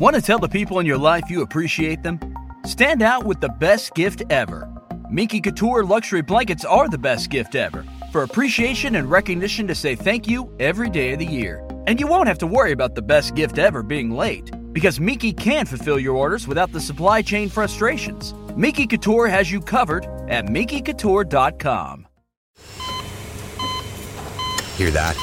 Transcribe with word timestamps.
Want 0.00 0.16
to 0.16 0.20
tell 0.20 0.40
the 0.40 0.48
people 0.48 0.80
in 0.80 0.86
your 0.86 0.98
life 0.98 1.30
you 1.30 1.42
appreciate 1.42 2.02
them? 2.02 2.18
Stand 2.66 3.00
out 3.00 3.22
with 3.22 3.40
the 3.40 3.48
best 3.48 3.94
gift 3.94 4.24
ever. 4.28 4.68
Minky 5.08 5.40
Couture 5.40 5.84
luxury 5.84 6.20
blankets 6.20 6.64
are 6.64 6.88
the 6.88 6.98
best 6.98 7.30
gift 7.30 7.54
ever 7.54 7.84
for 8.10 8.24
appreciation 8.24 8.96
and 8.96 9.08
recognition 9.08 9.68
to 9.68 9.74
say 9.74 9.94
thank 9.94 10.26
you 10.26 10.52
every 10.58 10.90
day 10.90 11.12
of 11.12 11.20
the 11.20 11.24
year. 11.24 11.64
And 11.86 12.00
you 12.00 12.08
won't 12.08 12.26
have 12.26 12.38
to 12.38 12.46
worry 12.48 12.72
about 12.72 12.96
the 12.96 13.02
best 13.02 13.36
gift 13.36 13.58
ever 13.58 13.84
being 13.84 14.10
late 14.10 14.50
because 14.72 14.98
Minky 14.98 15.32
can 15.32 15.64
fulfill 15.64 16.00
your 16.00 16.16
orders 16.16 16.48
without 16.48 16.72
the 16.72 16.80
supply 16.80 17.22
chain 17.22 17.48
frustrations. 17.48 18.34
Minky 18.56 18.88
Couture 18.88 19.28
has 19.28 19.52
you 19.52 19.60
covered 19.60 20.06
at 20.28 20.46
minkycouture.com. 20.46 22.08
Hear 24.76 24.90
that? 24.90 25.16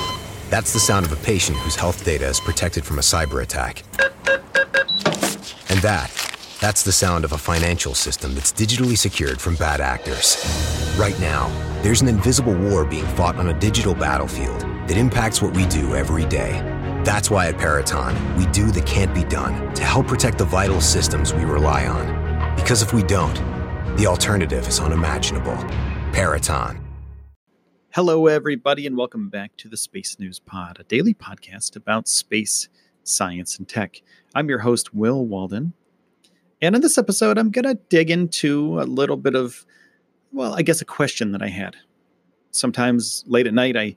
That's 0.50 0.72
the 0.72 0.80
sound 0.80 1.06
of 1.06 1.12
a 1.12 1.18
patient 1.18 1.58
whose 1.58 1.76
health 1.76 2.06
data 2.06 2.26
is 2.26 2.40
protected 2.40 2.86
from 2.86 3.00
a 3.00 3.02
cyber 3.02 3.44
attack. 3.44 3.84
That, 5.82 6.12
that's 6.62 6.84
the 6.84 6.92
sound 6.92 7.26
of 7.26 7.32
a 7.32 7.40
financial 7.40 7.96
system 7.96 8.36
that's 8.36 8.54
digitally 8.54 8.96
secured 8.96 9.42
from 9.42 9.56
bad 9.56 9.82
actors. 9.82 10.38
Right 10.96 11.20
now, 11.20 11.50
there's 11.82 12.04
an 12.04 12.08
invisible 12.08 12.54
war 12.54 12.86
being 12.86 13.08
fought 13.16 13.36
on 13.38 13.50
a 13.50 13.60
digital 13.60 13.96
battlefield 13.96 14.62
that 14.62 14.96
impacts 14.96 15.42
what 15.42 15.56
we 15.56 15.66
do 15.66 15.96
every 15.96 16.26
day. 16.26 16.52
That's 17.04 17.32
why 17.32 17.48
at 17.48 17.58
Peraton, 17.58 18.16
we 18.38 18.46
do 18.52 18.70
the 18.70 18.84
can't 18.84 19.12
be 19.16 19.24
done 19.24 19.74
to 19.74 19.84
help 19.84 20.06
protect 20.06 20.38
the 20.38 20.46
vital 20.46 20.82
systems 20.82 21.34
we 21.34 21.46
rely 21.46 21.88
on. 21.88 22.56
Because 22.56 22.84
if 22.84 22.94
we 22.94 23.02
don't, 23.02 23.34
the 23.98 24.06
alternative 24.06 24.68
is 24.68 24.80
unimaginable. 24.80 25.58
Peraton. 26.14 26.80
Hello, 27.96 28.28
everybody, 28.28 28.86
and 28.86 28.96
welcome 28.96 29.30
back 29.30 29.58
to 29.58 29.68
the 29.68 29.78
Space 29.78 30.20
News 30.20 30.38
Pod, 30.38 30.78
a 30.80 30.84
daily 30.84 31.16
podcast 31.16 31.76
about 31.76 32.08
space, 32.08 32.70
science, 33.12 33.58
and 33.58 33.68
tech. 33.68 34.02
I'm 34.36 34.50
your 34.50 34.60
host, 34.60 34.94
Will 34.94 35.26
Walden. 35.26 35.74
And 36.62 36.76
in 36.76 36.82
this 36.82 36.98
episode, 36.98 37.38
I'm 37.38 37.52
going 37.52 37.66
to 37.66 37.80
dig 37.90 38.10
into 38.10 38.80
a 38.80 38.84
little 38.84 39.18
bit 39.18 39.36
of, 39.36 39.66
well, 40.32 40.54
I 40.54 40.62
guess 40.62 40.82
a 40.82 40.86
question 40.86 41.32
that 41.32 41.42
I 41.42 41.48
had. 41.48 41.76
Sometimes 42.52 43.24
late 43.28 43.48
at 43.48 43.54
night, 43.54 43.76
I, 43.76 43.96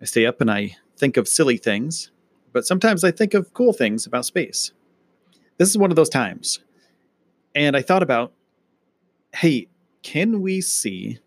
I 0.00 0.04
stay 0.04 0.26
up 0.26 0.40
and 0.40 0.50
I 0.50 0.76
think 0.96 1.16
of 1.16 1.26
silly 1.26 1.56
things, 1.56 2.10
but 2.52 2.66
sometimes 2.66 3.04
I 3.04 3.10
think 3.10 3.34
of 3.34 3.54
cool 3.54 3.72
things 3.72 4.06
about 4.06 4.26
space. 4.26 4.72
This 5.56 5.70
is 5.70 5.78
one 5.78 5.90
of 5.90 5.96
those 5.96 6.08
times. 6.08 6.60
And 7.54 7.76
I 7.76 7.82
thought 7.82 8.02
about 8.02 8.32
hey, 9.32 9.68
can 10.02 10.42
we 10.42 10.60
see 10.60 11.20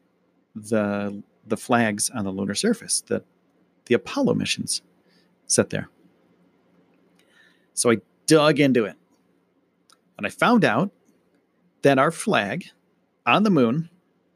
the 0.56 1.24
the 1.46 1.58
flags 1.58 2.10
on 2.10 2.26
the 2.26 2.32
lunar 2.32 2.56
surface 2.56 3.02
that 3.02 3.26
the 3.86 3.96
Apollo 3.96 4.36
missions 4.36 4.82
set 5.48 5.70
there. 5.70 5.90
So 7.74 7.92
I 7.92 7.98
dug 8.26 8.60
into 8.60 8.86
it 8.86 8.96
and 10.18 10.26
I 10.26 10.30
found 10.30 10.64
out 10.64 10.92
that 11.82 12.00
our 12.00 12.12
flag 12.12 12.66
on 13.26 13.44
the 13.44 13.50
moon 13.50 13.90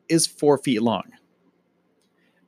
is 0.09 0.27
four 0.27 0.57
feet 0.57 0.81
long. 0.81 1.03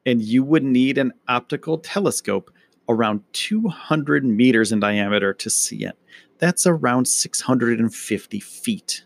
And 0.05 0.21
you 0.21 0.43
would 0.43 0.63
need 0.63 0.97
an 0.97 1.13
optical 1.27 1.77
telescope 1.77 2.51
around 2.87 3.21
200 3.33 4.25
meters 4.25 4.71
in 4.71 4.79
diameter 4.79 5.33
to 5.33 5.49
see 5.49 5.85
it. 5.85 5.97
That's 6.39 6.65
around 6.65 7.07
650 7.07 8.39
feet. 8.39 9.05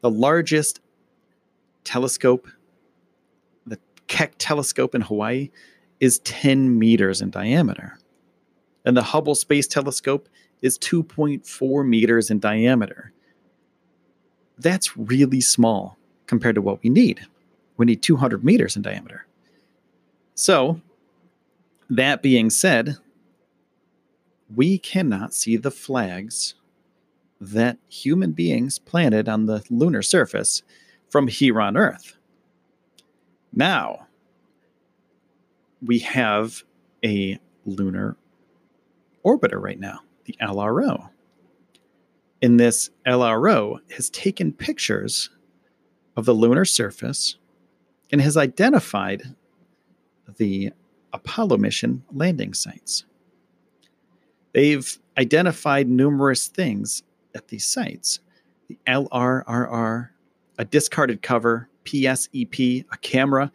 The 0.00 0.10
largest 0.10 0.80
telescope 1.84 2.48
the 3.66 3.78
Keck 4.06 4.34
telescope 4.38 4.94
in 4.94 5.02
Hawaii 5.02 5.50
is 6.00 6.20
10 6.20 6.78
meters 6.78 7.20
in 7.20 7.30
diameter. 7.30 7.98
And 8.86 8.96
the 8.96 9.02
Hubble 9.02 9.34
Space 9.34 9.66
Telescope 9.66 10.28
is 10.62 10.78
2.4 10.78 11.86
meters 11.86 12.30
in 12.30 12.38
diameter. 12.38 13.12
That's 14.58 14.96
really 14.96 15.40
small 15.40 15.98
compared 16.26 16.54
to 16.54 16.62
what 16.62 16.82
we 16.82 16.88
need. 16.88 17.26
We 17.76 17.84
need 17.84 18.00
200 18.00 18.44
meters 18.44 18.76
in 18.76 18.82
diameter. 18.82 19.26
So, 20.34 20.80
that 21.90 22.22
being 22.22 22.48
said, 22.48 22.96
we 24.54 24.78
cannot 24.78 25.34
see 25.34 25.56
the 25.56 25.70
flags 25.70 26.54
that 27.40 27.78
human 27.88 28.32
beings 28.32 28.78
planted 28.78 29.28
on 29.28 29.46
the 29.46 29.62
lunar 29.68 30.02
surface 30.02 30.62
from 31.10 31.28
here 31.28 31.60
on 31.60 31.76
Earth. 31.76 32.16
Now, 33.52 34.06
we 35.82 35.98
have 36.00 36.62
a 37.04 37.38
lunar 37.64 38.16
orbiter 39.26 39.60
right 39.60 39.78
now, 39.80 40.00
the 40.24 40.36
LRO. 40.40 41.10
And 42.42 42.60
this 42.60 42.90
LRO 43.06 43.78
has 43.92 44.10
taken 44.10 44.52
pictures 44.52 45.30
of 46.16 46.24
the 46.24 46.34
lunar 46.34 46.64
surface 46.64 47.36
and 48.12 48.20
has 48.20 48.36
identified 48.36 49.22
the 50.36 50.70
Apollo 51.12 51.56
mission 51.58 52.04
landing 52.12 52.54
sites. 52.54 53.04
They've 54.52 54.98
identified 55.18 55.88
numerous 55.88 56.46
things 56.48 57.02
at 57.34 57.48
these 57.48 57.66
sites 57.66 58.20
the 58.68 58.78
LRRR, 58.88 60.08
a 60.58 60.64
discarded 60.64 61.22
cover, 61.22 61.68
PSEP, 61.84 62.84
a 62.90 62.96
camera, 62.96 63.52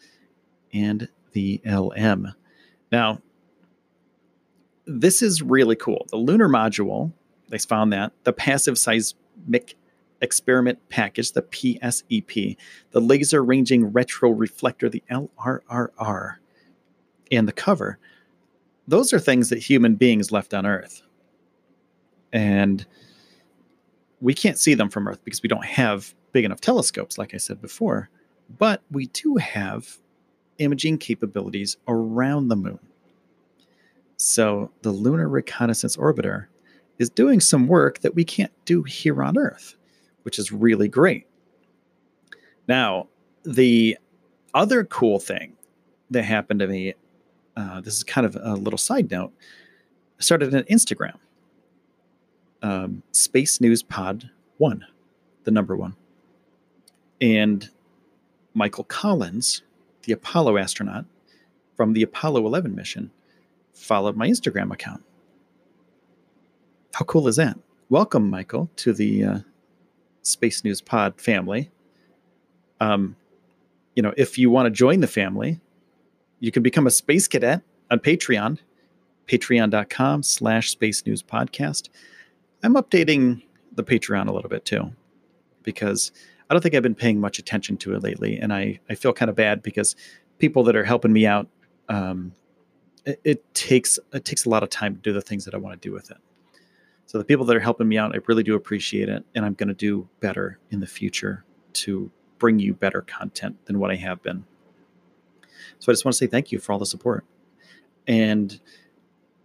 and 0.73 1.09
the 1.33 1.59
LM. 1.65 2.33
Now, 2.91 3.21
this 4.85 5.21
is 5.21 5.41
really 5.41 5.75
cool. 5.75 6.05
The 6.09 6.17
lunar 6.17 6.49
module, 6.49 7.11
they 7.49 7.57
found 7.57 7.93
that, 7.93 8.13
the 8.23 8.33
passive 8.33 8.77
seismic 8.77 9.75
experiment 10.21 10.79
package, 10.89 11.31
the 11.31 11.41
PSEP, 11.41 12.55
the 12.91 12.99
laser 12.99 13.43
ranging 13.43 13.85
retro 13.85 14.29
reflector, 14.29 14.89
the 14.89 15.03
LRRR, 15.09 16.35
and 17.31 17.47
the 17.47 17.53
cover. 17.53 17.97
Those 18.87 19.13
are 19.13 19.19
things 19.19 19.49
that 19.49 19.59
human 19.59 19.95
beings 19.95 20.31
left 20.31 20.53
on 20.53 20.65
Earth. 20.65 21.01
And 22.33 22.85
we 24.19 24.33
can't 24.33 24.59
see 24.59 24.73
them 24.73 24.89
from 24.89 25.07
Earth 25.07 25.23
because 25.23 25.41
we 25.41 25.49
don't 25.49 25.65
have 25.65 26.13
big 26.31 26.45
enough 26.45 26.61
telescopes, 26.61 27.17
like 27.17 27.33
I 27.33 27.37
said 27.37 27.61
before. 27.61 28.09
But 28.57 28.81
we 28.91 29.07
do 29.07 29.37
have 29.37 29.97
imaging 30.57 30.99
capabilities 30.99 31.77
around 31.87 32.49
the 32.49 32.55
moon. 32.55 32.79
So 34.21 34.69
the 34.83 34.91
Lunar 34.91 35.27
Reconnaissance 35.27 35.97
Orbiter 35.97 36.45
is 36.99 37.09
doing 37.09 37.39
some 37.39 37.65
work 37.67 38.01
that 38.01 38.13
we 38.13 38.23
can't 38.23 38.51
do 38.65 38.83
here 38.83 39.23
on 39.23 39.35
Earth, 39.35 39.75
which 40.21 40.37
is 40.37 40.51
really 40.51 40.87
great. 40.87 41.25
Now, 42.67 43.07
the 43.43 43.97
other 44.53 44.83
cool 44.83 45.17
thing 45.17 45.53
that 46.11 46.21
happened 46.21 46.59
to 46.59 46.67
me, 46.67 46.93
uh, 47.57 47.81
this 47.81 47.95
is 47.95 48.03
kind 48.03 48.27
of 48.27 48.37
a 48.39 48.53
little 48.53 48.77
side 48.77 49.09
note, 49.09 49.33
I 50.19 50.21
started 50.21 50.53
an 50.53 50.65
Instagram, 50.65 51.15
um, 52.61 53.01
Space 53.11 53.59
News 53.59 53.81
Pod 53.81 54.29
1, 54.59 54.85
the 55.45 55.51
number 55.51 55.75
one. 55.75 55.95
And 57.19 57.71
Michael 58.53 58.83
Collins, 58.83 59.63
the 60.03 60.13
Apollo 60.13 60.57
astronaut 60.57 61.05
from 61.75 61.93
the 61.93 62.03
Apollo 62.03 62.45
11 62.45 62.75
mission, 62.75 63.09
followed 63.73 64.15
my 64.15 64.27
Instagram 64.27 64.71
account. 64.71 65.03
How 66.93 67.05
cool 67.05 67.27
is 67.27 67.37
that? 67.37 67.57
Welcome, 67.89 68.29
Michael, 68.29 68.69
to 68.77 68.93
the 68.93 69.23
uh, 69.23 69.39
Space 70.23 70.63
News 70.63 70.81
Pod 70.81 71.19
family. 71.19 71.71
Um, 72.79 73.15
you 73.95 74.03
know, 74.03 74.13
if 74.17 74.37
you 74.37 74.49
want 74.49 74.65
to 74.67 74.71
join 74.71 74.99
the 74.99 75.07
family, 75.07 75.59
you 76.39 76.51
can 76.51 76.63
become 76.63 76.87
a 76.87 76.91
space 76.91 77.27
cadet 77.27 77.61
on 77.89 77.99
Patreon, 77.99 78.59
patreon.com 79.27 80.23
slash 80.23 80.69
space 80.69 81.05
news 81.05 81.21
podcast. 81.21 81.89
I'm 82.63 82.75
updating 82.75 83.43
the 83.73 83.83
Patreon 83.83 84.27
a 84.27 84.31
little 84.31 84.49
bit 84.49 84.65
too, 84.65 84.91
because 85.63 86.11
I 86.49 86.53
don't 86.53 86.61
think 86.61 86.75
I've 86.75 86.83
been 86.83 86.95
paying 86.95 87.19
much 87.19 87.39
attention 87.39 87.77
to 87.77 87.95
it 87.95 88.03
lately, 88.03 88.37
and 88.37 88.53
I 88.53 88.79
I 88.89 88.95
feel 88.95 89.13
kind 89.13 89.29
of 89.29 89.35
bad 89.35 89.63
because 89.63 89.95
people 90.39 90.63
that 90.63 90.75
are 90.75 90.83
helping 90.83 91.13
me 91.13 91.25
out, 91.25 91.47
um, 91.87 92.33
it, 93.05 93.19
it 93.23 93.53
takes 93.53 93.99
it 94.13 94.25
takes 94.25 94.45
a 94.45 94.49
lot 94.49 94.63
of 94.63 94.69
time 94.69 94.95
to 94.95 95.01
do 95.01 95.13
the 95.13 95.21
things 95.21 95.45
that 95.45 95.53
I 95.53 95.57
want 95.57 95.79
to 95.79 95.87
do 95.87 95.93
with 95.93 96.11
it. 96.11 96.17
So 97.05 97.17
the 97.17 97.25
people 97.25 97.45
that 97.45 97.55
are 97.55 97.61
helping 97.61 97.87
me 97.87 97.97
out, 97.97 98.15
I 98.15 98.19
really 98.27 98.43
do 98.43 98.55
appreciate 98.55 99.09
it, 99.09 99.25
and 99.35 99.45
I'm 99.45 99.53
going 99.53 99.67
to 99.69 99.75
do 99.75 100.07
better 100.19 100.59
in 100.69 100.79
the 100.79 100.87
future 100.87 101.43
to 101.73 102.09
bring 102.39 102.59
you 102.59 102.73
better 102.73 103.01
content 103.01 103.65
than 103.65 103.79
what 103.79 103.91
I 103.91 103.95
have 103.95 104.23
been. 104.23 104.45
So 105.79 105.91
I 105.91 105.93
just 105.93 106.05
want 106.05 106.13
to 106.13 106.17
say 106.17 106.27
thank 106.27 106.51
you 106.51 106.59
for 106.59 106.71
all 106.71 106.79
the 106.79 106.85
support. 106.85 107.25
And 108.07 108.59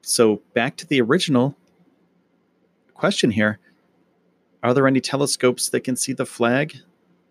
so 0.03 0.43
back 0.55 0.77
to 0.77 0.87
the 0.87 1.01
original 1.01 1.57
question 2.95 3.31
here. 3.31 3.59
Are 4.63 4.73
there 4.73 4.87
any 4.87 5.01
telescopes 5.01 5.69
that 5.71 5.81
can 5.81 5.97
see 5.97 6.13
the 6.13 6.27
flag 6.27 6.81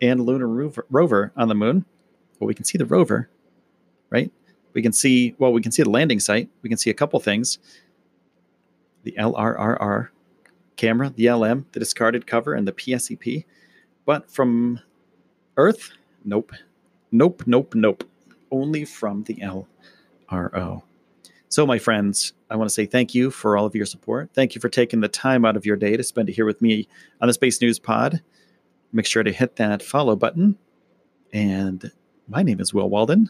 and 0.01 0.25
lunar 0.25 0.47
rover, 0.47 0.85
rover 0.89 1.31
on 1.35 1.47
the 1.47 1.55
moon. 1.55 1.85
Well, 2.39 2.47
we 2.47 2.53
can 2.53 2.65
see 2.65 2.77
the 2.77 2.85
rover, 2.85 3.29
right? 4.09 4.31
We 4.75 4.83
can 4.83 4.93
see, 4.93 5.33
well, 5.39 5.51
we 5.51 5.61
can 5.61 5.71
see 5.71 5.81
the 5.81 5.89
landing 5.89 6.19
site. 6.19 6.49
We 6.61 6.69
can 6.69 6.77
see 6.77 6.91
a 6.91 6.93
couple 6.93 7.19
things 7.19 7.57
the 9.03 9.15
LRRR 9.19 10.09
camera, 10.75 11.11
the 11.15 11.31
LM, 11.31 11.65
the 11.71 11.79
discarded 11.79 12.27
cover, 12.27 12.53
and 12.53 12.67
the 12.67 12.71
PSEP. 12.71 13.45
But 14.05 14.29
from 14.29 14.79
Earth, 15.57 15.91
nope. 16.23 16.51
Nope, 17.11 17.43
nope, 17.45 17.73
nope. 17.75 18.03
Only 18.51 18.83
from 18.83 19.23
the 19.23 19.35
LRO. 20.29 20.81
So, 21.49 21.65
my 21.65 21.79
friends, 21.79 22.33
I 22.49 22.55
want 22.55 22.67
to 22.67 22.73
say 22.73 22.85
thank 22.85 23.15
you 23.15 23.31
for 23.31 23.55
all 23.55 23.65
of 23.65 23.75
your 23.75 23.85
support. 23.85 24.31
Thank 24.33 24.55
you 24.55 24.61
for 24.61 24.69
taking 24.69 24.99
the 24.99 25.07
time 25.07 25.45
out 25.45 25.55
of 25.55 25.65
your 25.65 25.77
day 25.77 25.95
to 25.95 26.03
spend 26.03 26.27
it 26.27 26.33
here 26.33 26.45
with 26.45 26.61
me 26.61 26.87
on 27.21 27.27
the 27.27 27.33
Space 27.33 27.61
News 27.61 27.79
Pod. 27.79 28.21
Make 28.91 29.05
sure 29.05 29.23
to 29.23 29.31
hit 29.31 29.55
that 29.55 29.81
follow 29.81 30.15
button. 30.15 30.57
And 31.31 31.91
my 32.27 32.43
name 32.43 32.59
is 32.59 32.73
Will 32.73 32.89
Walden, 32.89 33.29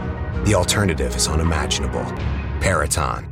the 0.43 0.55
alternative 0.55 1.15
is 1.15 1.27
unimaginable. 1.27 2.05
Peraton 2.59 3.30